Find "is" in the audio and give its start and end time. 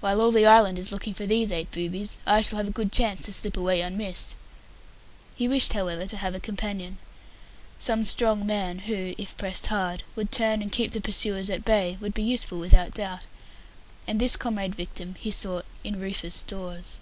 0.80-0.90